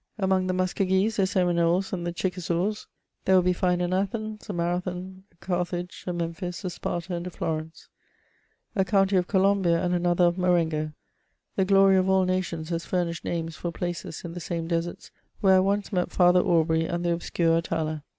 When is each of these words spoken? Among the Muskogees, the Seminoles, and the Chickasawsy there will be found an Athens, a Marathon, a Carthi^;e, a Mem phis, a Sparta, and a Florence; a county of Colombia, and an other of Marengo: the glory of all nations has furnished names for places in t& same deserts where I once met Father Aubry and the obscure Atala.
Among 0.17 0.47
the 0.47 0.53
Muskogees, 0.55 1.17
the 1.17 1.27
Seminoles, 1.27 1.93
and 1.93 2.07
the 2.07 2.11
Chickasawsy 2.11 2.87
there 3.25 3.35
will 3.35 3.43
be 3.43 3.53
found 3.53 3.83
an 3.83 3.93
Athens, 3.93 4.49
a 4.49 4.51
Marathon, 4.51 5.25
a 5.31 5.45
Carthi^;e, 5.45 6.07
a 6.07 6.11
Mem 6.11 6.33
phis, 6.33 6.65
a 6.65 6.71
Sparta, 6.71 7.13
and 7.13 7.27
a 7.27 7.29
Florence; 7.29 7.87
a 8.75 8.83
county 8.83 9.15
of 9.15 9.27
Colombia, 9.27 9.79
and 9.85 9.93
an 9.93 10.07
other 10.07 10.23
of 10.25 10.39
Marengo: 10.39 10.93
the 11.55 11.65
glory 11.65 11.97
of 11.97 12.09
all 12.09 12.23
nations 12.25 12.69
has 12.69 12.83
furnished 12.83 13.23
names 13.23 13.55
for 13.57 13.71
places 13.71 14.23
in 14.25 14.33
t& 14.33 14.39
same 14.39 14.67
deserts 14.67 15.11
where 15.39 15.57
I 15.57 15.59
once 15.59 15.93
met 15.93 16.09
Father 16.11 16.41
Aubry 16.41 16.87
and 16.87 17.05
the 17.05 17.13
obscure 17.13 17.57
Atala. 17.57 18.03